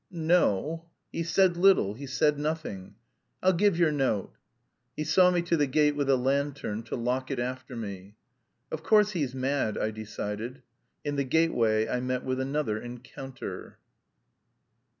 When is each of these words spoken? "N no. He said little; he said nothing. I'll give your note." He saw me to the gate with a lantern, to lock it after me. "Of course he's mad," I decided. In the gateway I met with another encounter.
"N 0.11 0.25
no. 0.25 0.89
He 1.11 1.21
said 1.21 1.57
little; 1.57 1.93
he 1.93 2.07
said 2.07 2.39
nothing. 2.39 2.95
I'll 3.43 3.53
give 3.53 3.77
your 3.77 3.91
note." 3.91 4.33
He 4.97 5.03
saw 5.03 5.29
me 5.29 5.43
to 5.43 5.55
the 5.55 5.67
gate 5.67 5.95
with 5.95 6.09
a 6.09 6.17
lantern, 6.17 6.81
to 6.85 6.95
lock 6.95 7.29
it 7.29 7.37
after 7.37 7.75
me. 7.75 8.15
"Of 8.71 8.81
course 8.81 9.11
he's 9.11 9.35
mad," 9.35 9.77
I 9.77 9.91
decided. 9.91 10.63
In 11.05 11.17
the 11.17 11.23
gateway 11.23 11.87
I 11.87 11.99
met 11.99 12.23
with 12.23 12.39
another 12.39 12.79
encounter. 12.81 13.77